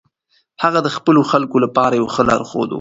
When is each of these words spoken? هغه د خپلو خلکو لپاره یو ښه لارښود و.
هغه 0.63 0.79
د 0.83 0.87
خپلو 0.95 1.21
خلکو 1.31 1.57
لپاره 1.65 1.93
یو 1.99 2.07
ښه 2.13 2.21
لارښود 2.29 2.69
و. 2.69 2.69